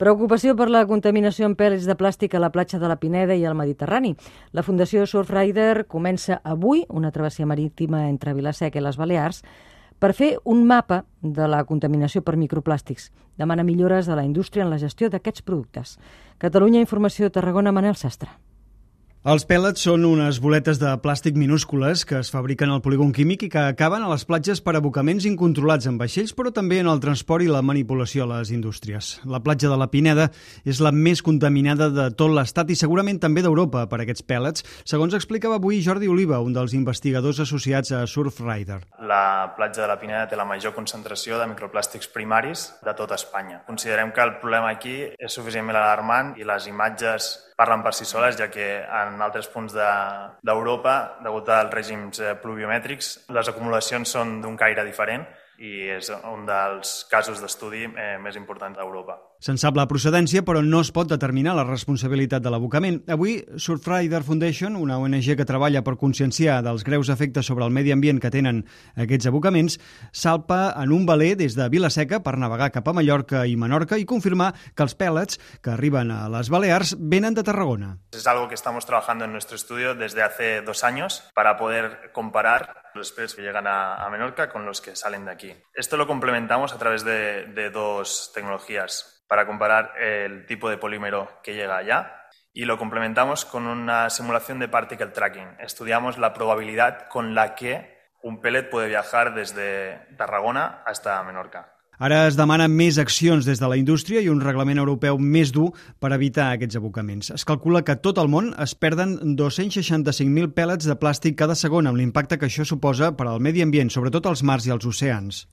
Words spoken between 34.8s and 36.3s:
segons explicava avui Jordi